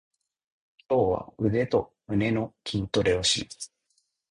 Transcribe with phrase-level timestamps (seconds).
[0.89, 3.71] 今日は腕と胸の筋トレをします。